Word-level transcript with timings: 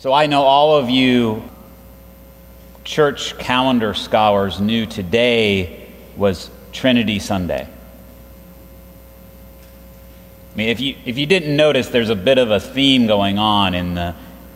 So 0.00 0.14
I 0.14 0.28
know 0.28 0.44
all 0.44 0.76
of 0.76 0.88
you 0.88 1.42
church 2.84 3.36
calendar 3.36 3.92
scholars 3.92 4.58
knew 4.58 4.86
today 4.86 5.90
was 6.16 6.50
Trinity 6.72 7.18
Sunday. 7.18 7.68
I 10.54 10.56
mean, 10.56 10.70
if 10.70 10.80
you, 10.80 10.96
if 11.04 11.18
you 11.18 11.26
didn't 11.26 11.54
notice, 11.54 11.88
there's 11.88 12.08
a 12.08 12.16
bit 12.16 12.38
of 12.38 12.50
a 12.50 12.58
theme 12.58 13.06
going 13.08 13.38
on 13.38 13.74
in 13.74 13.94
the, 13.94 14.14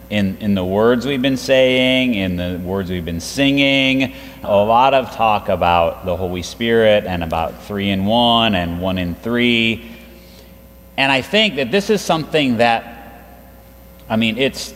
in, 0.08 0.38
in 0.38 0.54
the 0.54 0.64
words 0.64 1.04
we've 1.04 1.20
been 1.20 1.36
saying, 1.36 2.14
in 2.14 2.36
the 2.36 2.58
words 2.64 2.88
we've 2.88 3.04
been 3.04 3.20
singing. 3.20 4.14
A 4.44 4.56
lot 4.56 4.94
of 4.94 5.10
talk 5.10 5.50
about 5.50 6.06
the 6.06 6.16
Holy 6.16 6.42
Spirit 6.42 7.04
and 7.04 7.22
about 7.22 7.64
three 7.64 7.90
in 7.90 8.06
one 8.06 8.54
and 8.54 8.80
one 8.80 8.96
in 8.96 9.14
three. 9.14 9.94
And 10.96 11.12
I 11.12 11.20
think 11.20 11.56
that 11.56 11.70
this 11.70 11.90
is 11.90 12.00
something 12.00 12.56
that, 12.56 13.26
I 14.08 14.16
mean, 14.16 14.38
it's, 14.38 14.72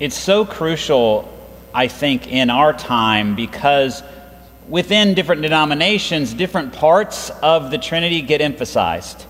it's 0.00 0.16
so 0.16 0.44
crucial, 0.44 1.28
I 1.74 1.88
think, 1.88 2.28
in 2.28 2.50
our 2.50 2.72
time 2.72 3.34
because 3.34 4.02
within 4.68 5.14
different 5.14 5.42
denominations, 5.42 6.34
different 6.34 6.72
parts 6.72 7.30
of 7.42 7.70
the 7.70 7.78
Trinity 7.78 8.22
get 8.22 8.40
emphasized. 8.40 9.24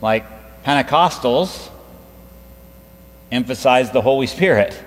Like 0.00 0.24
Pentecostals 0.62 1.70
emphasize 3.32 3.90
the 3.90 4.02
Holy 4.02 4.28
Spirit, 4.28 4.80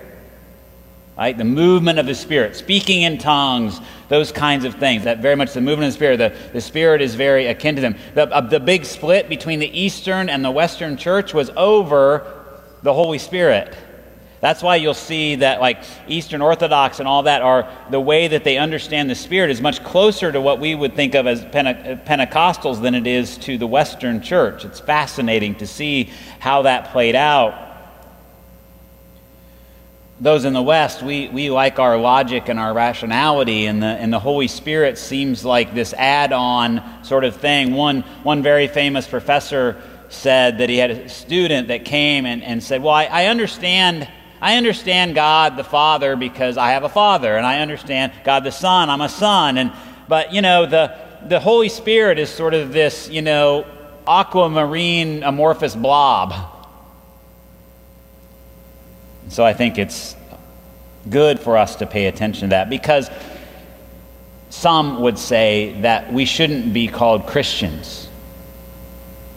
right? 1.18 1.36
The 1.36 1.44
movement 1.44 1.98
of 1.98 2.06
the 2.06 2.14
Spirit, 2.14 2.56
speaking 2.56 3.02
in 3.02 3.18
tongues, 3.18 3.80
those 4.08 4.32
kinds 4.32 4.64
of 4.64 4.76
things. 4.76 5.04
That 5.04 5.18
very 5.18 5.36
much 5.36 5.52
the 5.52 5.60
movement 5.60 5.88
of 5.88 5.92
the 5.92 5.96
Spirit, 5.96 6.16
the, 6.16 6.52
the 6.52 6.60
Spirit 6.60 7.02
is 7.02 7.14
very 7.16 7.48
akin 7.48 7.74
to 7.74 7.82
them. 7.82 7.96
The, 8.14 8.34
uh, 8.34 8.40
the 8.40 8.60
big 8.60 8.86
split 8.86 9.28
between 9.28 9.58
the 9.58 9.78
Eastern 9.78 10.30
and 10.30 10.42
the 10.42 10.50
Western 10.50 10.96
church 10.96 11.34
was 11.34 11.50
over 11.56 12.39
the 12.82 12.92
Holy 12.92 13.18
Spirit. 13.18 13.76
That's 14.40 14.62
why 14.62 14.76
you'll 14.76 14.94
see 14.94 15.36
that, 15.36 15.60
like 15.60 15.84
Eastern 16.08 16.40
Orthodox 16.40 16.98
and 16.98 17.06
all 17.06 17.24
that, 17.24 17.42
are 17.42 17.70
the 17.90 18.00
way 18.00 18.28
that 18.28 18.42
they 18.42 18.56
understand 18.56 19.10
the 19.10 19.14
Spirit 19.14 19.50
is 19.50 19.60
much 19.60 19.84
closer 19.84 20.32
to 20.32 20.40
what 20.40 20.58
we 20.58 20.74
would 20.74 20.96
think 20.96 21.14
of 21.14 21.26
as 21.26 21.44
Pente- 21.44 22.06
Pentecostals 22.06 22.80
than 22.80 22.94
it 22.94 23.06
is 23.06 23.36
to 23.38 23.58
the 23.58 23.66
Western 23.66 24.22
church. 24.22 24.64
It's 24.64 24.80
fascinating 24.80 25.56
to 25.56 25.66
see 25.66 26.10
how 26.38 26.62
that 26.62 26.90
played 26.90 27.14
out. 27.14 27.66
Those 30.22 30.46
in 30.46 30.54
the 30.54 30.62
West, 30.62 31.02
we, 31.02 31.28
we 31.28 31.50
like 31.50 31.78
our 31.78 31.98
logic 31.98 32.48
and 32.48 32.58
our 32.58 32.72
rationality, 32.72 33.66
and 33.66 33.82
the, 33.82 33.86
and 33.86 34.10
the 34.10 34.18
Holy 34.18 34.48
Spirit 34.48 34.96
seems 34.96 35.44
like 35.44 35.74
this 35.74 35.92
add 35.92 36.32
on 36.32 37.04
sort 37.04 37.24
of 37.24 37.36
thing. 37.36 37.74
One, 37.74 38.02
one 38.22 38.42
very 38.42 38.68
famous 38.68 39.06
professor 39.06 39.82
said 40.10 40.58
that 40.58 40.68
he 40.68 40.76
had 40.76 40.90
a 40.90 41.08
student 41.08 41.68
that 41.68 41.84
came 41.84 42.26
and, 42.26 42.42
and 42.42 42.62
said, 42.62 42.82
Well, 42.82 42.94
I, 42.94 43.04
I 43.04 43.26
understand. 43.26 44.08
I 44.42 44.56
understand 44.56 45.14
God 45.14 45.58
the 45.58 45.64
Father 45.64 46.16
because 46.16 46.56
I 46.56 46.70
have 46.70 46.82
a 46.82 46.88
father, 46.88 47.36
and 47.36 47.44
I 47.46 47.60
understand 47.60 48.12
God 48.24 48.42
the 48.42 48.50
Son, 48.50 48.88
I'm 48.88 49.02
a 49.02 49.08
son. 49.08 49.58
And 49.58 49.70
but 50.08 50.32
you 50.32 50.40
know, 50.40 50.64
the 50.64 50.96
the 51.26 51.38
Holy 51.38 51.68
Spirit 51.68 52.18
is 52.18 52.30
sort 52.30 52.54
of 52.54 52.72
this, 52.72 53.08
you 53.10 53.20
know, 53.22 53.66
aquamarine 54.06 55.22
amorphous 55.22 55.76
blob. 55.76 56.34
So 59.28 59.44
I 59.44 59.52
think 59.52 59.78
it's 59.78 60.16
good 61.08 61.38
for 61.38 61.56
us 61.56 61.76
to 61.76 61.86
pay 61.86 62.06
attention 62.06 62.48
to 62.48 62.50
that 62.50 62.70
because 62.70 63.10
some 64.48 65.02
would 65.02 65.18
say 65.18 65.80
that 65.82 66.12
we 66.12 66.24
shouldn't 66.24 66.72
be 66.72 66.88
called 66.88 67.26
Christians 67.26 68.09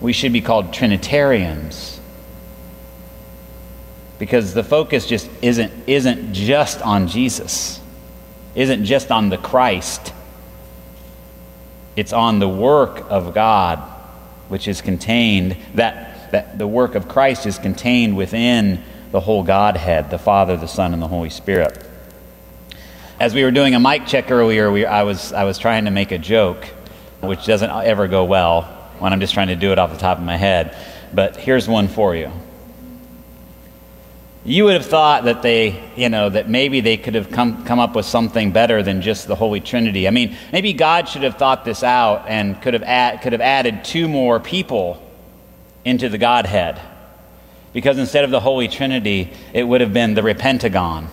we 0.04 0.12
should 0.12 0.34
be 0.34 0.42
called 0.42 0.74
Trinitarians. 0.74 2.00
Because 4.20 4.54
the 4.54 4.64
focus 4.64 5.08
just 5.08 5.30
isn't, 5.42 5.72
isn't 5.88 6.34
just 6.34 6.82
on 6.82 7.08
Jesus, 7.08 7.80
isn't 8.54 8.84
just 8.84 9.12
on 9.12 9.30
the 9.30 9.38
Christ. 9.38 10.14
It's 11.96 12.12
on 12.12 12.40
the 12.40 12.50
work 12.50 13.06
of 13.10 13.34
God, 13.34 13.80
which 14.50 14.68
is 14.68 14.82
contained, 14.82 15.56
that, 15.76 16.32
that 16.32 16.58
the 16.58 16.68
work 16.68 16.96
of 16.96 17.08
Christ 17.08 17.46
is 17.46 17.58
contained 17.58 18.18
within 18.18 18.84
the 19.12 19.22
whole 19.22 19.42
Godhead, 19.42 20.10
the 20.10 20.20
Father, 20.20 20.58
the 20.58 20.68
Son, 20.68 20.92
and 20.92 21.02
the 21.02 21.08
Holy 21.08 21.30
Spirit. 21.30 21.82
As 23.22 23.34
we 23.34 23.44
were 23.46 23.52
doing 23.52 23.74
a 23.74 23.80
mic 23.80 24.06
check 24.06 24.32
earlier, 24.32 24.70
we, 24.70 24.86
I, 24.86 25.04
was, 25.04 25.32
I 25.32 25.46
was 25.46 25.58
trying 25.58 25.86
to 25.86 25.92
make 25.92 26.12
a 26.12 26.18
joke, 26.18 26.66
which 27.22 27.46
doesn't 27.46 27.70
ever 27.70 28.10
go 28.10 28.26
well 28.26 28.73
when 29.04 29.12
I'm 29.12 29.20
just 29.20 29.34
trying 29.34 29.50
to 29.50 29.58
do 29.58 29.74
it 29.74 29.80
off 29.80 29.92
the 29.92 29.98
top 29.98 30.18
of 30.18 30.24
my 30.24 30.38
head. 30.38 30.78
But 31.14 31.36
here's 31.36 31.68
one 31.68 31.90
for 31.90 32.16
you. 32.16 32.32
You 34.46 34.64
would 34.64 34.76
have 34.76 34.86
thought 34.86 35.26
that 35.26 35.42
they, 35.42 35.84
you 35.98 36.08
know, 36.08 36.30
that 36.30 36.50
maybe 36.50 36.80
they 36.80 36.96
could 36.96 37.16
have 37.16 37.30
come, 37.30 37.66
come 37.66 37.80
up 37.80 37.98
with 37.98 38.06
something 38.06 38.54
better 38.54 38.82
than 38.82 39.02
just 39.02 39.28
the 39.28 39.36
Holy 39.36 39.60
Trinity. 39.60 40.08
I 40.08 40.12
mean, 40.12 40.38
maybe 40.54 40.72
God 40.72 41.10
should 41.10 41.24
have 41.24 41.36
thought 41.36 41.66
this 41.66 41.84
out 41.84 42.30
and 42.30 42.62
could 42.62 42.76
have, 42.76 42.84
add, 42.84 43.22
could 43.22 43.34
have 43.34 43.42
added 43.42 43.84
two 43.84 44.08
more 44.08 44.40
people 44.40 45.06
into 45.84 46.08
the 46.08 46.18
Godhead. 46.18 46.80
Because 47.74 47.98
instead 47.98 48.24
of 48.24 48.32
the 48.32 48.40
Holy 48.40 48.70
Trinity, 48.70 49.34
it 49.52 49.64
would 49.66 49.82
have 49.82 49.92
been 49.92 50.14
the 50.14 50.22
Repentagon. 50.22 51.08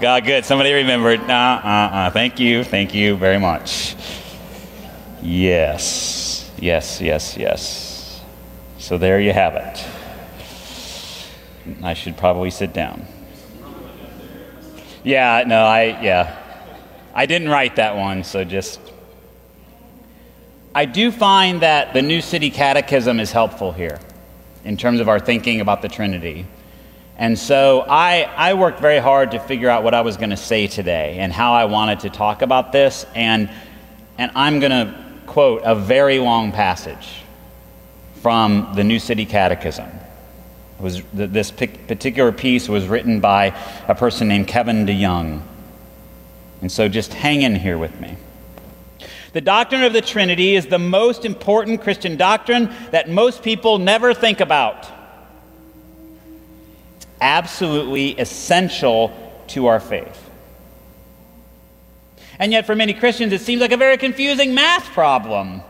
God, 0.00 0.24
good. 0.24 0.44
Somebody 0.44 0.72
remembered. 0.72 1.18
Uh, 1.18 1.24
uh, 1.24 1.66
uh. 1.66 2.10
Thank 2.10 2.38
you. 2.38 2.62
Thank 2.62 2.94
you 2.94 3.16
very 3.16 3.40
much. 3.40 3.96
Yes, 5.22 6.50
yes, 6.58 7.00
yes, 7.00 7.36
yes. 7.36 8.22
So 8.78 8.96
there 8.96 9.20
you 9.20 9.32
have 9.32 9.54
it. 9.54 9.86
I 11.82 11.94
should 11.94 12.16
probably 12.16 12.50
sit 12.50 12.72
down. 12.72 13.06
Yeah, 15.04 15.44
no, 15.46 15.62
I, 15.62 16.00
yeah. 16.02 16.36
I 17.14 17.26
didn't 17.26 17.48
write 17.48 17.76
that 17.76 17.96
one, 17.96 18.24
so 18.24 18.44
just. 18.44 18.80
I 20.74 20.84
do 20.84 21.10
find 21.10 21.62
that 21.62 21.92
the 21.92 22.02
New 22.02 22.20
City 22.20 22.50
Catechism 22.50 23.20
is 23.20 23.32
helpful 23.32 23.72
here 23.72 23.98
in 24.64 24.76
terms 24.76 25.00
of 25.00 25.08
our 25.08 25.18
thinking 25.18 25.60
about 25.60 25.82
the 25.82 25.88
Trinity. 25.88 26.46
And 27.16 27.38
so 27.38 27.84
I, 27.88 28.22
I 28.36 28.54
worked 28.54 28.80
very 28.80 28.98
hard 28.98 29.32
to 29.32 29.40
figure 29.40 29.68
out 29.68 29.82
what 29.82 29.92
I 29.92 30.00
was 30.00 30.16
going 30.16 30.30
to 30.30 30.36
say 30.36 30.66
today 30.66 31.18
and 31.18 31.32
how 31.32 31.52
I 31.52 31.66
wanted 31.66 32.00
to 32.00 32.10
talk 32.10 32.40
about 32.40 32.72
this. 32.72 33.04
And, 33.14 33.50
and 34.16 34.30
I'm 34.34 34.60
going 34.60 34.70
to 34.70 35.09
quote 35.30 35.62
a 35.64 35.76
very 35.76 36.18
long 36.18 36.50
passage 36.50 37.22
from 38.20 38.72
the 38.74 38.82
New 38.82 38.98
City 38.98 39.24
Catechism. 39.24 39.88
It 39.88 40.82
was, 40.82 41.02
this 41.12 41.52
particular 41.52 42.32
piece 42.32 42.68
was 42.68 42.88
written 42.88 43.20
by 43.20 43.56
a 43.86 43.94
person 43.94 44.26
named 44.26 44.48
Kevin 44.48 44.86
DeYoung. 44.86 45.42
And 46.60 46.72
so 46.72 46.88
just 46.88 47.14
hang 47.14 47.42
in 47.42 47.54
here 47.54 47.78
with 47.78 48.00
me. 48.00 48.16
The 49.32 49.40
doctrine 49.40 49.84
of 49.84 49.92
the 49.92 50.00
Trinity 50.00 50.56
is 50.56 50.66
the 50.66 50.80
most 50.80 51.24
important 51.24 51.80
Christian 51.80 52.16
doctrine 52.16 52.68
that 52.90 53.08
most 53.08 53.44
people 53.44 53.78
never 53.78 54.12
think 54.12 54.40
about. 54.40 54.88
It's 56.96 57.06
absolutely 57.20 58.18
essential 58.18 59.12
to 59.48 59.66
our 59.66 59.78
faith. 59.78 60.29
And 62.40 62.52
yet, 62.52 62.64
for 62.64 62.74
many 62.74 62.94
Christians, 62.94 63.34
it 63.34 63.42
seems 63.42 63.60
like 63.60 63.70
a 63.70 63.76
very 63.76 63.98
confusing 63.98 64.54
math 64.54 64.86
problem. 64.92 65.60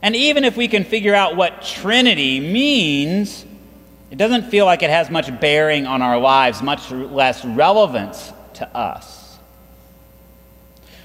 And 0.00 0.16
even 0.16 0.42
if 0.42 0.56
we 0.56 0.68
can 0.68 0.84
figure 0.84 1.14
out 1.14 1.36
what 1.36 1.60
Trinity 1.60 2.40
means, 2.40 3.44
it 4.10 4.16
doesn't 4.16 4.50
feel 4.50 4.64
like 4.64 4.82
it 4.82 4.88
has 4.88 5.10
much 5.10 5.38
bearing 5.38 5.86
on 5.86 6.00
our 6.00 6.18
lives, 6.18 6.62
much 6.62 6.90
less 6.90 7.44
relevance 7.44 8.32
to 8.54 8.74
us. 8.74 9.38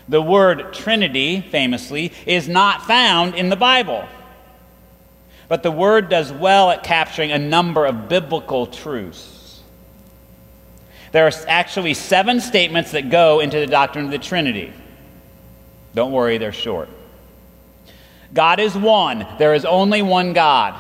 The 0.08 0.22
word 0.22 0.74
Trinity, 0.74 1.42
famously, 1.42 2.14
is 2.26 2.48
not 2.48 2.84
found 2.84 3.36
in 3.36 3.50
the 3.50 3.58
Bible. 3.58 4.08
But 5.50 5.64
the 5.64 5.72
word 5.72 6.08
does 6.08 6.32
well 6.32 6.70
at 6.72 6.84
capturing 6.84 7.34
a 7.34 7.38
number 7.38 7.86
of 7.86 8.08
biblical 8.08 8.68
truths. 8.68 9.33
There 11.14 11.28
are 11.28 11.32
actually 11.48 11.94
seven 11.94 12.42
statements 12.42 12.92
that 12.92 13.12
go 13.12 13.40
into 13.40 13.60
the 13.60 13.68
doctrine 13.68 14.06
of 14.06 14.12
the 14.12 14.18
Trinity. 14.18 14.74
Don't 15.94 16.12
worry, 16.12 16.40
they're 16.40 16.52
short. 16.52 16.90
God 18.34 18.60
is 18.60 18.76
one, 18.76 19.28
there 19.38 19.54
is 19.54 19.64
only 19.64 20.02
one 20.02 20.34
God. 20.34 20.74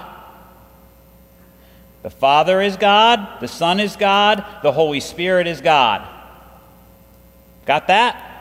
The 2.01 2.09
Father 2.09 2.61
is 2.61 2.77
God, 2.77 3.41
the 3.41 3.47
Son 3.47 3.79
is 3.79 3.95
God, 3.95 4.43
the 4.63 4.71
Holy 4.71 4.99
Spirit 4.99 5.45
is 5.45 5.61
God. 5.61 6.05
Got 7.67 7.87
that? 7.87 8.31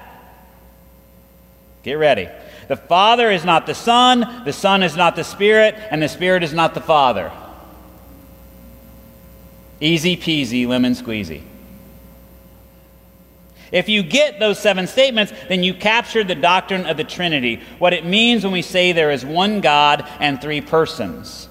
Get 1.83 1.95
ready. 1.95 2.31
The 2.69 2.77
Father 2.77 3.31
is 3.31 3.45
not 3.45 3.67
the 3.67 3.75
Son, 3.75 4.45
the 4.47 4.53
Son 4.55 4.83
is 4.83 4.97
not 4.97 5.15
the 5.15 5.25
Spirit, 5.25 5.75
and 5.91 6.03
the 6.03 6.09
Spirit 6.09 6.43
is 6.43 6.55
not 6.55 6.73
the 6.73 6.81
Father. 6.81 7.31
Easy 9.79 10.17
peasy, 10.17 10.67
lemon 10.67 10.95
squeezy. 10.95 11.43
If 13.73 13.89
you 13.89 14.03
get 14.03 14.39
those 14.39 14.59
seven 14.59 14.87
statements, 14.87 15.33
then 15.49 15.63
you 15.63 15.73
capture 15.73 16.23
the 16.23 16.35
doctrine 16.35 16.85
of 16.85 16.99
the 16.99 17.05
Trinity, 17.05 17.61
what 17.79 17.95
it 17.95 18.05
means 18.05 18.45
when 18.45 18.53
we 18.53 18.61
say 18.61 18.93
there 18.93 19.11
is 19.11 19.25
one 19.25 19.63
God 19.63 20.07
and 20.21 20.41
three 20.41 20.61
persons. 20.61 21.49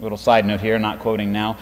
Little 0.00 0.18
side 0.18 0.46
note 0.46 0.60
here, 0.60 0.78
not 0.78 0.98
quoting 0.98 1.30
now. 1.30 1.58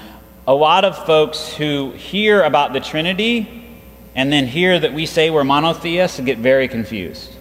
A 0.47 0.55
lot 0.55 0.85
of 0.85 1.05
folks 1.07 1.53
who 1.55 1.91
hear 1.93 2.43
about 2.43 2.73
the 2.73 2.81
Trinity 2.81 3.67
and 4.15 4.33
then 4.33 4.47
hear 4.47 4.79
that 4.79 4.93
we 4.93 5.07
say 5.07 5.31
we're 5.31 5.45
monotheists 5.45 6.21
get 6.21 6.39
very 6.39 6.69
confused. 6.69 7.33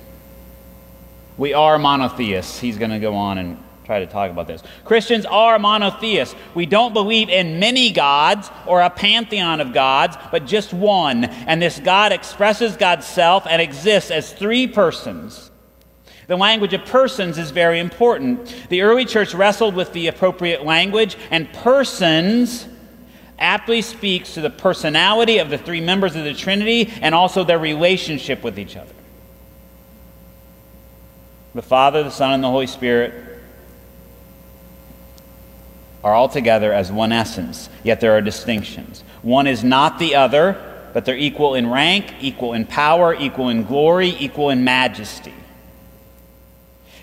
We 1.37 1.53
are 1.53 1.77
monotheists. 1.77 2.59
He's 2.59 2.77
going 2.77 2.91
to 2.91 2.99
go 2.99 3.15
on 3.15 3.37
and 3.37 3.63
try 3.83 3.99
to 3.99 4.07
talk 4.07 4.31
about 4.31 4.47
this. 4.47 4.63
Christians 4.85 5.25
are 5.25 5.59
monotheists. 5.59 6.35
We 6.55 6.65
don't 6.65 6.93
believe 6.93 7.29
in 7.29 7.59
many 7.59 7.91
gods 7.91 8.49
or 8.65 8.81
a 8.81 8.89
pantheon 8.89 9.59
of 9.59 9.73
gods, 9.73 10.17
but 10.31 10.45
just 10.45 10.73
one. 10.73 11.25
And 11.25 11.61
this 11.61 11.79
God 11.79 12.11
expresses 12.11 12.77
God's 12.77 13.05
self 13.05 13.45
and 13.47 13.61
exists 13.61 14.11
as 14.11 14.31
three 14.31 14.67
persons. 14.67 15.51
The 16.27 16.37
language 16.37 16.73
of 16.73 16.85
persons 16.85 17.37
is 17.37 17.51
very 17.51 17.79
important. 17.79 18.55
The 18.69 18.81
early 18.81 19.05
church 19.05 19.33
wrestled 19.33 19.75
with 19.75 19.91
the 19.91 20.07
appropriate 20.07 20.63
language, 20.63 21.17
and 21.31 21.51
persons 21.51 22.67
aptly 23.37 23.81
speaks 23.81 24.35
to 24.35 24.41
the 24.41 24.49
personality 24.49 25.39
of 25.39 25.49
the 25.49 25.57
three 25.57 25.81
members 25.81 26.15
of 26.15 26.23
the 26.23 26.33
Trinity 26.33 26.93
and 27.01 27.13
also 27.13 27.43
their 27.43 27.59
relationship 27.59 28.41
with 28.41 28.57
each 28.57 28.77
other. 28.77 28.93
The 31.53 31.61
Father, 31.61 32.03
the 32.03 32.09
Son, 32.09 32.31
and 32.31 32.43
the 32.43 32.49
Holy 32.49 32.67
Spirit 32.67 33.32
are 36.03 36.13
all 36.13 36.27
together 36.27 36.73
as 36.73 36.91
one 36.91 37.11
essence, 37.11 37.69
yet 37.83 38.01
there 38.01 38.15
are 38.15 38.21
distinctions. 38.21 39.03
One 39.21 39.47
is 39.47 39.63
not 39.63 39.99
the 39.99 40.15
other, 40.15 40.89
but 40.93 41.05
they're 41.05 41.17
equal 41.17 41.55
in 41.55 41.69
rank, 41.69 42.13
equal 42.19 42.53
in 42.53 42.65
power, 42.65 43.15
equal 43.15 43.49
in 43.49 43.63
glory, 43.63 44.09
equal 44.19 44.49
in 44.49 44.63
majesty. 44.63 45.33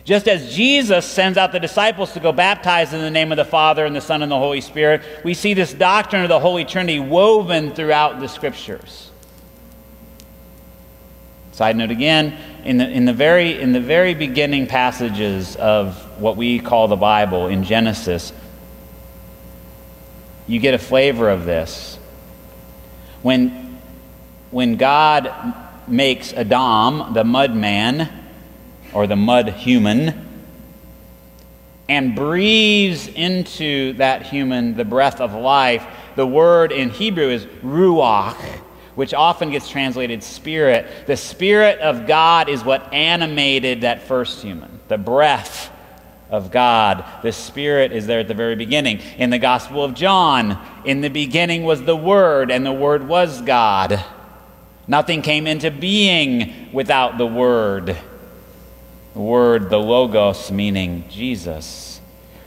Just 0.05 0.29
as 0.29 0.55
Jesus 0.55 1.05
sends 1.05 1.39
out 1.39 1.53
the 1.53 1.61
disciples 1.61 2.13
to 2.13 2.21
go 2.21 2.33
baptize 2.33 2.93
in 2.93 3.01
the 3.01 3.11
name 3.11 3.33
of 3.33 3.37
the 3.37 3.45
Father 3.45 3.85
and 3.85 3.95
the 3.95 4.01
Son 4.01 4.23
and 4.23 4.33
the 4.33 4.39
Holy 4.39 4.61
Spirit, 4.61 5.03
we 5.25 5.35
see 5.35 5.55
this 5.55 5.73
doctrine 5.73 6.23
of 6.23 6.29
the 6.29 6.41
Holy 6.41 6.65
Trinity 6.65 7.01
woven 7.01 7.73
throughout 7.73 8.21
the 8.21 8.29
Scriptures. 8.29 9.11
Side 11.53 11.77
note 11.77 11.91
again, 11.91 12.39
in 12.65 12.79
the, 12.79 12.89
in, 12.89 13.05
the 13.05 13.13
very, 13.13 13.61
in 13.61 13.73
the 13.73 13.81
very 13.81 14.15
beginning 14.15 14.67
passages 14.67 15.57
of 15.57 15.95
what 16.19 16.37
we 16.37 16.59
call 16.59 16.89
the 16.89 16.97
Bible 16.97 17.49
in 17.49 17.65
Genesis, 17.65 18.33
you 20.51 20.59
get 20.59 20.75
a 20.75 20.79
flavor 20.79 21.31
of 21.31 21.45
this. 21.45 21.97
When, 23.23 23.79
when 24.51 24.75
God 24.75 25.33
makes 25.87 26.33
Adam, 26.33 27.15
the 27.15 27.23
mud 27.23 27.55
man, 27.55 28.11
or 28.93 29.07
the 29.07 29.15
mud 29.15 29.51
human, 29.51 30.27
and 31.89 32.17
breathes 32.17 33.07
into 33.07 33.93
that 33.95 34.27
human 34.27 34.77
the 34.77 34.85
breath 34.85 35.21
of 35.21 35.35
life, 35.35 35.87
the 36.17 36.27
word 36.27 36.73
in 36.73 36.91
Hebrew 36.91 37.29
is 37.29 37.47
ruach, 37.63 38.35
which 38.97 39.15
often 39.15 39.53
gets 39.53 39.69
translated 39.69 40.25
spirit. 40.25 41.07
The 41.07 41.17
spirit 41.17 41.79
of 41.79 42.09
God 42.09 42.49
is 42.49 42.65
what 42.65 42.93
animated 42.93 43.83
that 43.83 44.03
first 44.03 44.43
human, 44.43 44.81
the 44.89 44.99
breath 44.99 45.71
of 46.31 46.51
God. 46.51 47.05
The 47.23 47.33
Spirit 47.33 47.93
is 47.93 48.07
there 48.07 48.21
at 48.21 48.29
the 48.29 48.35
very 48.35 48.57
beginning. 48.57 49.01
In 49.19 49.31
the 49.31 49.39
Gospel 49.39 49.85
of 49.85 49.95
John, 49.95 50.59
in 50.85 51.01
the 51.01 51.09
beginning 51.09 51.65
was 51.65 51.83
the 51.83 51.97
Word, 51.97 52.51
and 52.51 52.65
the 52.65 52.73
Word 52.73 53.07
was 53.07 53.43
God. 53.43 54.05
Nothing 54.87 55.23
came 55.23 55.47
into 55.47 55.71
being 55.71 56.73
without 56.73 57.19
the 57.19 57.27
Word. 57.27 57.97
The 59.15 59.21
Word, 59.21 59.71
the 59.71 59.79
Logos, 59.79 60.51
meaning 60.51 61.05
Jesus. 61.11 62.01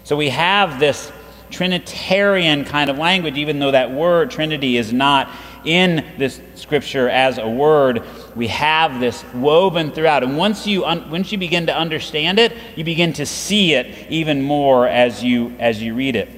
So 0.04 0.16
we 0.16 0.30
have 0.30 0.80
this 0.80 1.12
Trinitarian 1.54 2.66
kind 2.66 2.90
of 2.90 2.98
language, 2.98 3.38
even 3.38 3.60
though 3.60 3.72
that 3.72 3.92
word, 3.92 4.32
Trinity, 4.32 4.76
is 4.76 4.92
not 4.92 5.30
in 5.66 6.06
this 6.18 6.42
scripture 6.56 7.10
as 7.10 7.38
a 7.38 7.48
word, 7.48 8.04
we 8.36 8.48
have 8.48 9.00
this 9.00 9.24
woven 9.34 9.92
throughout. 9.92 10.24
And 10.24 10.38
once 10.38 10.68
you, 10.68 10.86
un- 10.86 11.10
once 11.10 11.32
you 11.32 11.38
begin 11.38 11.68
to 11.68 11.76
understand 11.76 12.40
it, 12.40 12.54
you 12.76 12.84
begin 12.84 13.14
to 13.14 13.26
see 13.26 13.74
it 13.74 14.12
even 14.12 14.42
more 14.42 14.88
as 14.88 15.24
you, 15.24 15.56
as 15.60 15.82
you 15.82 15.94
read 15.96 16.16
it. 16.16 16.30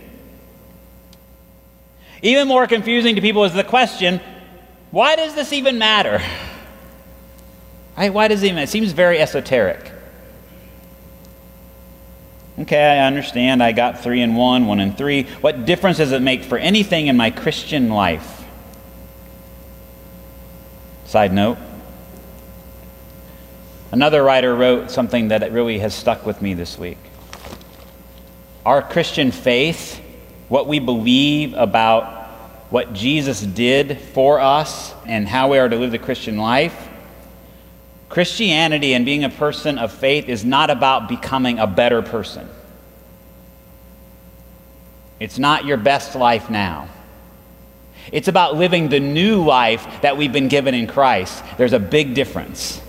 Even 2.21 2.47
more 2.47 2.67
confusing 2.67 3.15
to 3.15 3.21
people 3.21 3.43
is 3.43 3.53
the 3.53 3.63
question 3.63 4.19
why 4.91 5.15
does 5.15 5.35
this 5.35 5.53
even 5.53 5.77
matter? 5.77 6.21
Right? 7.97 8.13
Why 8.13 8.27
does 8.27 8.43
it 8.43 8.47
even? 8.47 8.59
It 8.59 8.67
seems 8.67 8.91
very 8.91 9.19
esoteric. 9.19 9.89
Okay, 12.59 12.81
I 12.81 13.05
understand. 13.05 13.61
I 13.61 13.71
got 13.71 14.01
three 14.01 14.21
and 14.21 14.35
one, 14.35 14.65
one 14.65 14.79
and 14.79 14.97
three. 14.97 15.23
What 15.41 15.65
difference 15.65 15.97
does 15.97 16.11
it 16.11 16.21
make 16.21 16.43
for 16.43 16.57
anything 16.57 17.07
in 17.07 17.15
my 17.15 17.31
Christian 17.31 17.89
life? 17.89 18.34
Side 21.15 21.31
note 21.31 21.57
Another 23.93 24.21
writer 24.21 24.53
wrote 24.53 24.91
something 24.91 25.29
that 25.29 25.49
really 25.53 25.79
has 25.79 25.95
stuck 25.95 26.25
with 26.25 26.41
me 26.41 26.53
this 26.55 26.77
week. 26.77 26.97
Our 28.65 28.81
Christian 28.81 29.31
faith, 29.31 30.01
what 30.49 30.67
we 30.67 30.79
believe 30.79 31.53
about 31.53 32.27
what 32.69 32.91
Jesus 32.91 33.39
did 33.39 33.97
for 33.97 34.41
us 34.41 34.93
and 35.05 35.25
how 35.25 35.49
we 35.49 35.57
are 35.57 35.69
to 35.69 35.77
live 35.77 35.91
the 35.91 35.99
Christian 35.99 36.35
life, 36.35 36.89
Christianity 38.09 38.93
and 38.93 39.05
being 39.05 39.23
a 39.23 39.29
person 39.29 39.77
of 39.77 39.93
faith 39.93 40.27
is 40.27 40.43
not 40.43 40.69
about 40.69 41.07
becoming 41.07 41.59
a 41.59 41.65
better 41.65 42.01
person. 42.01 42.49
It's 45.21 45.39
not 45.39 45.63
your 45.63 45.77
best 45.77 46.13
life 46.15 46.49
now. 46.49 46.89
It's 48.11 48.27
about 48.27 48.55
living 48.55 48.89
the 48.89 48.99
new 48.99 49.43
life 49.43 50.01
that 50.01 50.17
we've 50.17 50.33
been 50.33 50.47
given 50.47 50.73
in 50.73 50.87
Christ. 50.87 51.43
There's 51.57 51.73
a 51.73 51.79
big 51.79 52.13
difference. 52.13 52.81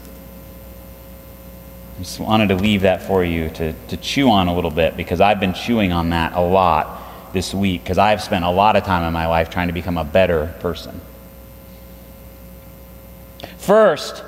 I 1.96 2.02
just 2.02 2.20
wanted 2.20 2.48
to 2.48 2.56
leave 2.56 2.82
that 2.82 3.02
for 3.02 3.24
you 3.24 3.48
to, 3.50 3.72
to 3.72 3.96
chew 3.96 4.30
on 4.30 4.48
a 4.48 4.54
little 4.54 4.70
bit 4.70 4.96
because 4.96 5.20
I've 5.20 5.40
been 5.40 5.54
chewing 5.54 5.92
on 5.92 6.10
that 6.10 6.34
a 6.34 6.40
lot 6.40 7.32
this 7.32 7.54
week 7.54 7.82
because 7.82 7.98
I've 7.98 8.22
spent 8.22 8.44
a 8.44 8.50
lot 8.50 8.76
of 8.76 8.84
time 8.84 9.02
in 9.04 9.12
my 9.12 9.26
life 9.26 9.48
trying 9.50 9.68
to 9.68 9.72
become 9.72 9.96
a 9.96 10.04
better 10.04 10.54
person. 10.60 11.00
First, 13.56 14.22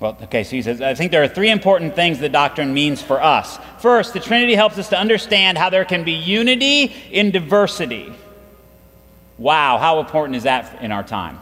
well, 0.00 0.16
okay, 0.22 0.44
so 0.44 0.50
he 0.50 0.62
says, 0.62 0.80
I 0.80 0.94
think 0.94 1.10
there 1.10 1.22
are 1.22 1.28
three 1.28 1.50
important 1.50 1.94
things 1.94 2.18
the 2.18 2.28
doctrine 2.28 2.74
means 2.74 3.00
for 3.00 3.22
us. 3.22 3.58
First, 3.78 4.12
the 4.12 4.20
Trinity 4.20 4.54
helps 4.54 4.78
us 4.78 4.88
to 4.90 4.98
understand 4.98 5.58
how 5.58 5.70
there 5.70 5.84
can 5.84 6.04
be 6.04 6.12
unity 6.12 6.92
in 7.10 7.30
diversity. 7.30 8.12
Wow, 9.38 9.78
how 9.78 10.00
important 10.00 10.36
is 10.36 10.44
that 10.44 10.82
in 10.82 10.92
our 10.92 11.02
time? 11.02 11.40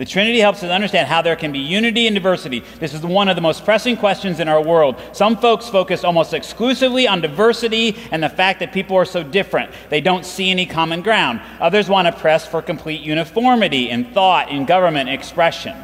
The 0.00 0.06
Trinity 0.06 0.38
helps 0.38 0.62
us 0.62 0.70
understand 0.70 1.08
how 1.08 1.20
there 1.20 1.36
can 1.36 1.52
be 1.52 1.58
unity 1.58 2.06
and 2.06 2.14
diversity. 2.14 2.60
This 2.78 2.94
is 2.94 3.02
one 3.02 3.28
of 3.28 3.36
the 3.36 3.42
most 3.42 3.66
pressing 3.66 3.98
questions 3.98 4.40
in 4.40 4.48
our 4.48 4.62
world. 4.62 4.96
Some 5.12 5.36
folks 5.36 5.68
focus 5.68 6.04
almost 6.04 6.32
exclusively 6.32 7.06
on 7.06 7.20
diversity 7.20 7.98
and 8.10 8.22
the 8.22 8.30
fact 8.30 8.60
that 8.60 8.72
people 8.72 8.96
are 8.96 9.04
so 9.04 9.22
different. 9.22 9.72
They 9.90 10.00
don't 10.00 10.24
see 10.24 10.50
any 10.50 10.64
common 10.64 11.02
ground. 11.02 11.42
Others 11.60 11.90
want 11.90 12.06
to 12.06 12.12
press 12.12 12.46
for 12.46 12.62
complete 12.62 13.02
uniformity 13.02 13.90
in 13.90 14.06
thought, 14.14 14.48
in 14.48 14.64
government, 14.64 15.10
expression. 15.10 15.76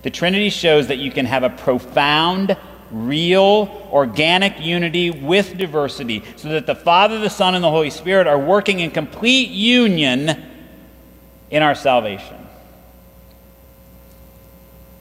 The 0.00 0.10
Trinity 0.10 0.48
shows 0.48 0.86
that 0.86 0.96
you 0.96 1.10
can 1.10 1.26
have 1.26 1.42
a 1.42 1.50
profound 1.50 2.56
real, 2.90 3.88
organic 3.92 4.60
unity 4.60 5.10
with 5.10 5.56
diversity, 5.56 6.22
so 6.36 6.48
that 6.50 6.66
the 6.66 6.74
Father, 6.74 7.18
the 7.18 7.30
Son, 7.30 7.54
and 7.54 7.64
the 7.64 7.70
Holy 7.70 7.90
Spirit 7.90 8.26
are 8.26 8.38
working 8.38 8.80
in 8.80 8.90
complete 8.90 9.50
union 9.50 10.44
in 11.50 11.62
our 11.62 11.74
salvation. 11.74 12.36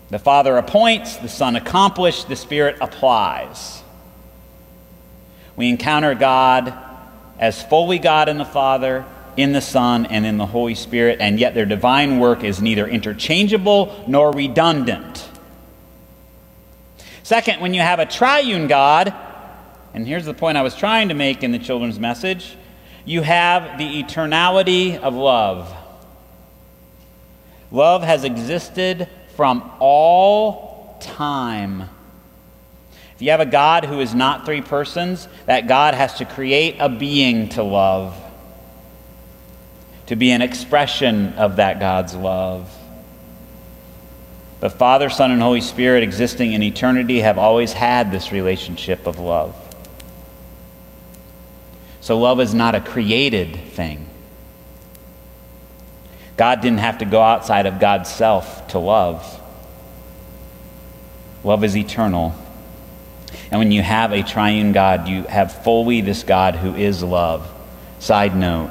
The 0.10 0.20
Father 0.20 0.58
appoints, 0.58 1.18
the 1.18 1.28
Son 1.28 1.56
accomplishes, 1.56 2.26
the 2.26 2.36
Spirit 2.36 2.78
applies. 2.82 3.82
We 5.56 5.70
encounter 5.70 6.14
God 6.14 6.74
as 7.40 7.64
fully 7.64 8.00
God 8.00 8.30
in 8.30 8.38
the 8.38 8.46
Father, 8.46 9.06
in 9.36 9.54
the 9.54 9.62
Son, 9.62 10.06
and 10.06 10.26
in 10.26 10.38
the 10.38 10.46
Holy 10.46 10.76
Spirit, 10.76 11.18
and 11.20 11.40
yet 11.40 11.56
their 11.56 11.66
divine 11.66 12.20
work 12.20 12.44
is 12.44 12.62
neither 12.62 12.88
interchangeable 12.88 14.06
nor 14.08 14.32
redundant. 14.32 15.28
Second, 17.24 17.62
when 17.62 17.74
you 17.74 17.80
have 17.80 18.00
a 18.00 18.06
triune 18.06 18.68
God, 18.68 19.14
and 19.94 20.06
here's 20.06 20.26
the 20.26 20.34
point 20.34 20.58
I 20.58 20.62
was 20.62 20.76
trying 20.76 21.08
to 21.08 21.14
make 21.14 21.42
in 21.42 21.52
the 21.52 21.60
children's 21.60 22.00
message 22.00 22.58
you 23.06 23.22
have 23.22 23.78
the 23.78 24.04
eternality 24.04 24.98
of 24.98 25.14
love. 25.14 25.74
Love 27.72 28.04
has 28.04 28.24
existed 28.24 29.10
from 29.36 29.72
all 29.80 30.98
time. 31.02 31.90
If 33.16 33.22
you 33.22 33.32
have 33.32 33.40
a 33.40 33.46
God 33.46 33.86
who 33.86 34.00
is 34.00 34.14
not 34.16 34.46
three 34.46 34.62
persons, 34.62 35.28
that 35.46 35.68
God 35.68 35.96
has 35.96 36.16
to 36.16 36.26
create 36.26 36.78
a 36.80 36.88
being 36.88 37.50
to 37.50 37.64
love, 37.64 38.16
to 40.08 40.16
be 40.16 40.32
an 40.32 40.42
expression 40.42 41.34
of 41.34 41.58
that 41.58 41.80
God's 41.80 42.16
love. 42.16 42.70
The 44.64 44.70
Father, 44.70 45.10
Son, 45.10 45.30
and 45.30 45.42
Holy 45.42 45.60
Spirit 45.60 46.04
existing 46.04 46.54
in 46.54 46.64
eternity 46.64 47.20
have 47.20 47.38
always 47.38 47.74
had 47.74 48.14
this 48.14 48.32
relationship 48.32 49.08
of 49.08 49.20
love. 49.20 49.54
So 52.00 52.18
love 52.18 52.40
is 52.40 52.54
not 52.54 52.74
a 52.74 52.80
created 52.80 53.58
thing. 53.58 54.08
God 56.38 56.62
didn't 56.62 56.80
have 56.80 57.00
to 57.00 57.06
go 57.06 57.22
outside 57.22 57.66
of 57.66 57.82
God's 57.82 58.10
self 58.10 58.70
to 58.70 58.80
love. 58.80 59.42
Love 61.44 61.66
is 61.66 61.76
eternal. 61.76 62.34
And 63.52 63.60
when 63.60 63.74
you 63.74 63.82
have 63.82 64.14
a 64.14 64.24
triune 64.24 64.72
God, 64.72 65.10
you 65.10 65.24
have 65.24 65.62
fully 65.66 66.00
this 66.00 66.24
God 66.24 66.56
who 66.56 66.74
is 66.74 67.04
love. 67.04 67.52
Side 68.00 68.34
note 68.34 68.70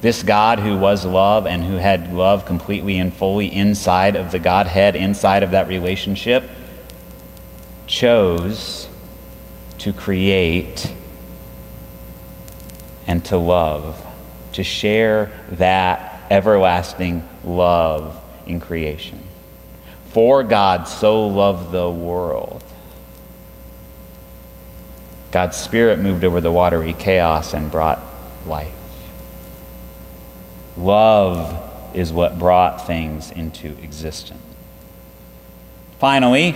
this 0.00 0.22
God 0.22 0.60
who 0.60 0.76
was 0.76 1.04
love 1.04 1.46
and 1.46 1.64
who 1.64 1.76
had 1.76 2.12
love 2.12 2.44
completely 2.44 2.98
and 2.98 3.12
fully 3.12 3.52
inside 3.52 4.14
of 4.14 4.30
the 4.30 4.38
Godhead, 4.38 4.94
inside 4.94 5.42
of 5.42 5.50
that 5.50 5.68
relationship, 5.68 6.48
chose 7.86 8.88
to 9.78 9.92
create 9.92 10.92
and 13.06 13.24
to 13.24 13.36
love, 13.36 14.04
to 14.52 14.62
share 14.62 15.32
that 15.52 16.20
everlasting 16.30 17.26
love 17.42 18.22
in 18.46 18.60
creation. 18.60 19.22
For 20.10 20.42
God 20.42 20.86
so 20.86 21.26
loved 21.26 21.72
the 21.72 21.90
world. 21.90 22.62
God's 25.30 25.56
Spirit 25.56 25.98
moved 25.98 26.24
over 26.24 26.40
the 26.40 26.52
watery 26.52 26.94
chaos 26.94 27.52
and 27.52 27.70
brought 27.70 28.00
life. 28.46 28.77
Love 30.78 31.64
is 31.94 32.12
what 32.12 32.38
brought 32.38 32.86
things 32.86 33.30
into 33.32 33.76
existence. 33.82 34.40
Finally, 35.98 36.54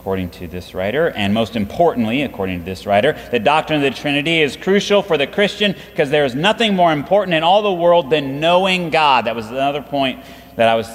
according 0.00 0.28
to 0.30 0.48
this 0.48 0.74
writer, 0.74 1.10
and 1.10 1.32
most 1.32 1.54
importantly, 1.54 2.22
according 2.22 2.58
to 2.58 2.64
this 2.64 2.84
writer, 2.84 3.16
the 3.30 3.38
doctrine 3.38 3.76
of 3.76 3.82
the 3.82 3.96
Trinity 3.96 4.40
is 4.40 4.56
crucial 4.56 5.02
for 5.02 5.16
the 5.16 5.26
Christian 5.26 5.76
because 5.90 6.10
there 6.10 6.24
is 6.24 6.34
nothing 6.34 6.74
more 6.74 6.92
important 6.92 7.34
in 7.34 7.44
all 7.44 7.62
the 7.62 7.72
world 7.72 8.10
than 8.10 8.40
knowing 8.40 8.90
God. 8.90 9.26
That 9.26 9.36
was 9.36 9.46
another 9.46 9.82
point 9.82 10.24
that 10.56 10.68
I 10.68 10.74
was 10.74 10.88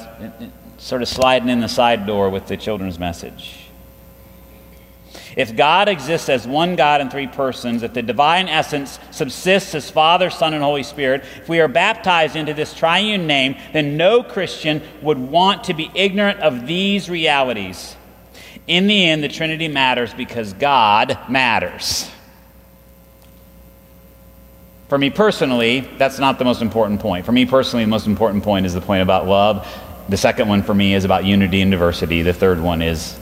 sort 0.77 1.01
of 1.01 1.07
sliding 1.07 1.47
in 1.47 1.61
the 1.61 1.69
side 1.69 2.05
door 2.05 2.29
with 2.29 2.47
the 2.47 2.57
children's 2.57 2.99
message. 2.99 3.64
If 5.35 5.55
God 5.55 5.89
exists 5.89 6.29
as 6.29 6.47
one 6.47 6.75
God 6.75 7.01
in 7.01 7.09
three 7.09 7.27
persons, 7.27 7.83
if 7.83 7.93
the 7.93 8.01
divine 8.01 8.47
essence 8.47 8.99
subsists 9.11 9.75
as 9.75 9.89
Father, 9.89 10.29
Son, 10.29 10.53
and 10.53 10.63
Holy 10.63 10.83
Spirit, 10.83 11.25
if 11.37 11.49
we 11.49 11.59
are 11.59 11.67
baptized 11.67 12.37
into 12.37 12.53
this 12.53 12.73
triune 12.73 13.27
name, 13.27 13.57
then 13.73 13.97
no 13.97 14.23
Christian 14.23 14.81
would 15.01 15.17
want 15.17 15.65
to 15.65 15.73
be 15.73 15.91
ignorant 15.93 16.39
of 16.39 16.67
these 16.67 17.09
realities. 17.09 17.97
In 18.67 18.87
the 18.87 19.05
end, 19.05 19.23
the 19.23 19.27
Trinity 19.27 19.67
matters 19.67 20.13
because 20.13 20.53
God 20.53 21.19
matters. 21.29 22.09
For 24.87 24.97
me 24.97 25.09
personally, 25.09 25.81
that's 25.97 26.19
not 26.19 26.39
the 26.39 26.45
most 26.45 26.61
important 26.61 27.01
point. 27.01 27.25
For 27.25 27.31
me 27.31 27.45
personally, 27.45 27.83
the 27.83 27.89
most 27.89 28.07
important 28.07 28.43
point 28.43 28.65
is 28.65 28.73
the 28.73 28.81
point 28.81 29.01
about 29.01 29.27
love. 29.27 29.67
The 30.07 30.17
second 30.17 30.47
one 30.47 30.63
for 30.63 30.73
me 30.73 30.93
is 30.93 31.03
about 31.03 31.25
unity 31.25 31.61
and 31.61 31.71
diversity. 31.71 32.21
The 32.21 32.33
third 32.33 32.61
one 32.61 32.81
is 32.81 33.19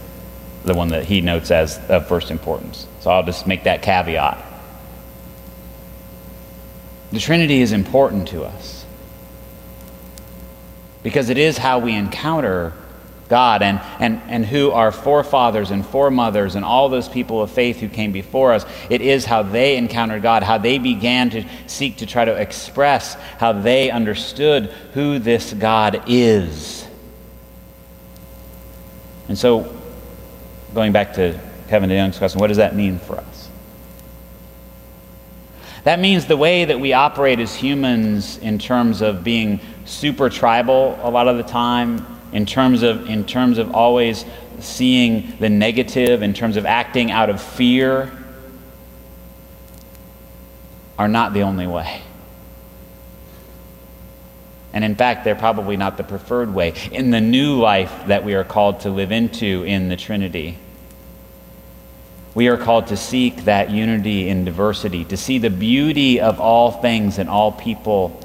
the 0.64 0.74
one 0.74 0.90
that 0.90 1.06
he 1.06 1.22
notes 1.22 1.52
as 1.52 1.78
of 1.90 2.08
first 2.08 2.32
importance. 2.32 2.88
So 3.02 3.12
I'll 3.12 3.24
just 3.24 3.48
make 3.48 3.64
that 3.64 3.82
caveat. 3.82 4.44
The 7.12 7.20
Trinity 7.20 7.62
is 7.62 7.72
important 7.72 8.30
to 8.30 8.44
us 8.44 8.86
because 11.04 11.30
it 11.30 11.38
is 11.38 11.58
how 11.58 11.80
we 11.80 11.94
encounter 11.94 12.74
God 13.30 13.62
and, 13.62 13.82
and, 14.00 14.22
and 14.28 14.46
who 14.46 14.72
our 14.72 14.92
forefathers 14.92 15.72
and 15.72 15.86
foremothers 15.86 16.56
and 16.56 16.64
all 16.64 16.90
those 16.90 17.10
people 17.10 17.42
of 17.42 17.52
faith 17.52 17.80
who 17.80 17.90
came 17.90 18.12
before 18.12 18.54
us, 18.54 18.66
it 18.90 19.02
is 19.02 19.26
how 19.26 19.44
they 19.44 19.78
encountered 19.78 20.22
God, 20.22 20.44
how 20.44 20.58
they 20.58 20.78
began 20.78 21.30
to 21.32 21.44
seek 21.68 21.98
to 21.98 22.06
try 22.06 22.26
to 22.26 22.34
express 22.34 23.16
how 23.38 23.54
they 23.54 23.92
understood 23.92 24.66
who 24.94 25.20
this 25.20 25.54
God 25.54 26.04
is. 26.08 26.88
And 29.28 29.38
so 29.38 29.83
going 30.74 30.92
back 30.92 31.14
to 31.14 31.40
Kevin 31.68 31.90
DeYoung's 31.90 32.18
question, 32.18 32.40
what 32.40 32.48
does 32.48 32.58
that 32.58 32.76
mean 32.76 33.00
for 33.00 33.18
us? 33.18 33.50
That 35.84 36.00
means 36.00 36.26
the 36.26 36.38
way 36.38 36.66
that 36.66 36.80
we 36.80 36.94
operate 36.94 37.40
as 37.40 37.54
humans 37.56 38.38
in 38.38 38.58
terms 38.58 39.02
of 39.02 39.24
being 39.24 39.60
super 39.86 40.30
tribal 40.30 40.98
a 41.04 41.10
lot 41.10 41.28
of 41.28 41.38
the 41.38 41.44
time, 41.44 42.06
in 42.32 42.46
terms 42.46 42.84
of, 42.84 43.10
in 43.10 43.26
terms 43.26 43.58
of 43.58 43.76
always 43.76 44.26
seeing 44.60 45.36
the 45.40 45.50
negative, 45.50 46.24
in 46.24 46.34
terms 46.34 46.56
of 46.56 46.66
acting 46.66 47.12
out 47.12 47.30
of 47.30 47.42
fear, 47.42 48.12
are 50.98 51.08
not 51.08 51.34
the 51.34 51.42
only 51.42 51.68
way. 51.68 52.02
And 54.74 54.84
in 54.84 54.96
fact, 54.96 55.24
they're 55.24 55.36
probably 55.36 55.78
not 55.78 55.98
the 55.98 56.04
preferred 56.04 56.54
way 56.54 56.74
in 56.92 57.12
the 57.12 57.22
new 57.22 57.60
life 57.60 58.08
that 58.08 58.26
we 58.26 58.34
are 58.34 58.44
called 58.44 58.82
to 58.82 58.90
live 58.90 59.12
into 59.12 59.64
in 59.64 59.88
the 59.88 59.96
Trinity. 59.96 60.58
We 62.34 62.48
are 62.48 62.58
called 62.58 62.88
to 62.88 62.98
seek 62.98 63.46
that 63.46 63.70
unity 63.70 64.28
in 64.28 64.44
diversity, 64.44 65.06
to 65.06 65.18
see 65.18 65.38
the 65.38 65.52
beauty 65.52 66.20
of 66.20 66.42
all 66.42 66.72
things 66.72 67.20
and 67.20 67.30
all 67.30 67.52
people, 67.52 68.20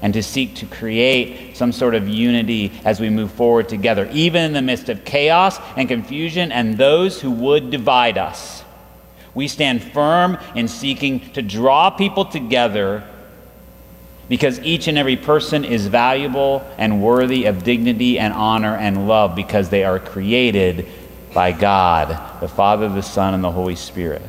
and 0.00 0.14
to 0.14 0.22
seek 0.22 0.56
to 0.56 0.66
create 0.66 1.58
some 1.58 1.70
sort 1.70 1.94
of 1.94 2.08
unity 2.08 2.72
as 2.86 2.98
we 2.98 3.10
move 3.10 3.30
forward 3.30 3.68
together, 3.68 4.08
even 4.10 4.44
in 4.44 4.52
the 4.54 4.62
midst 4.62 4.88
of 4.88 5.04
chaos 5.04 5.58
and 5.76 5.88
confusion 5.88 6.50
and 6.50 6.78
those 6.78 7.20
who 7.20 7.30
would 7.30 7.70
divide 7.70 8.16
us. 8.16 8.64
We 9.34 9.48
stand 9.48 9.82
firm 9.82 10.38
in 10.54 10.66
seeking 10.68 11.20
to 11.32 11.42
draw 11.42 11.90
people 11.90 12.24
together 12.24 13.06
because 14.32 14.58
each 14.60 14.88
and 14.88 14.96
every 14.96 15.18
person 15.18 15.62
is 15.62 15.88
valuable 15.88 16.66
and 16.78 17.02
worthy 17.02 17.44
of 17.44 17.64
dignity 17.64 18.18
and 18.18 18.32
honor 18.32 18.74
and 18.74 19.06
love 19.06 19.36
because 19.36 19.68
they 19.68 19.84
are 19.84 19.98
created 19.98 20.86
by 21.34 21.52
God, 21.52 22.40
the 22.40 22.48
Father, 22.48 22.88
the 22.88 23.02
Son, 23.02 23.34
and 23.34 23.44
the 23.44 23.50
Holy 23.50 23.76
Spirit. 23.76 24.22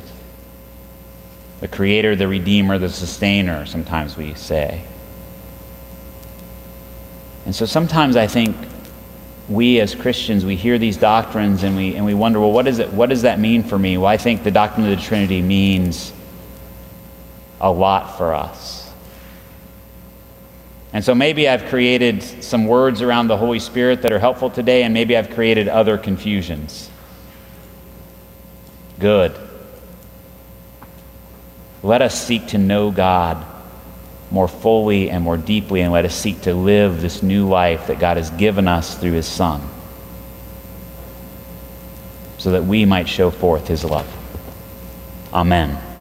The 1.60 1.68
Creator, 1.68 2.16
the 2.16 2.28
Redeemer, 2.28 2.76
the 2.76 2.90
Sustainer, 2.90 3.64
sometimes 3.64 4.14
we 4.14 4.34
say. 4.34 4.84
And 7.46 7.54
so 7.54 7.64
sometimes 7.64 8.14
I 8.14 8.26
think 8.26 8.54
we 9.48 9.80
as 9.80 9.94
Christians, 9.94 10.44
we 10.44 10.54
hear 10.54 10.76
these 10.76 10.98
doctrines 10.98 11.62
and 11.62 11.74
we, 11.74 11.96
and 11.96 12.04
we 12.04 12.12
wonder, 12.12 12.40
well, 12.40 12.52
what, 12.52 12.66
is 12.66 12.78
it, 12.78 12.92
what 12.92 13.08
does 13.08 13.22
that 13.22 13.40
mean 13.40 13.62
for 13.62 13.78
me? 13.78 13.96
Well, 13.96 14.08
I 14.08 14.18
think 14.18 14.44
the 14.44 14.50
doctrine 14.50 14.86
of 14.86 14.94
the 14.98 15.02
Trinity 15.02 15.40
means 15.40 16.12
a 17.58 17.72
lot 17.72 18.18
for 18.18 18.34
us. 18.34 18.83
And 20.94 21.04
so 21.04 21.12
maybe 21.12 21.48
I've 21.48 21.64
created 21.66 22.22
some 22.22 22.66
words 22.66 23.02
around 23.02 23.26
the 23.26 23.36
Holy 23.36 23.58
Spirit 23.58 24.02
that 24.02 24.12
are 24.12 24.20
helpful 24.20 24.48
today, 24.48 24.84
and 24.84 24.94
maybe 24.94 25.16
I've 25.16 25.30
created 25.30 25.68
other 25.68 25.98
confusions. 25.98 26.88
Good. 29.00 29.36
Let 31.82 32.00
us 32.00 32.14
seek 32.24 32.46
to 32.48 32.58
know 32.58 32.92
God 32.92 33.44
more 34.30 34.46
fully 34.46 35.10
and 35.10 35.24
more 35.24 35.36
deeply, 35.36 35.80
and 35.80 35.92
let 35.92 36.04
us 36.04 36.14
seek 36.14 36.42
to 36.42 36.54
live 36.54 37.02
this 37.02 37.24
new 37.24 37.48
life 37.48 37.88
that 37.88 37.98
God 37.98 38.16
has 38.16 38.30
given 38.30 38.68
us 38.68 38.96
through 38.96 39.12
His 39.12 39.26
Son, 39.26 39.60
so 42.38 42.52
that 42.52 42.64
we 42.64 42.84
might 42.84 43.08
show 43.08 43.32
forth 43.32 43.66
His 43.66 43.82
love. 43.82 44.06
Amen. 45.32 45.84